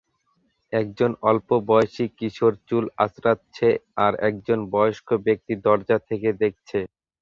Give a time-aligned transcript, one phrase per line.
[0.73, 3.67] একজন অল্পবয়সি কিশোর চুল আঁচড়াচ্ছে
[3.97, 6.79] আর একজন বয়স্ক ব্যক্তি দরজা থেকে দেখছে।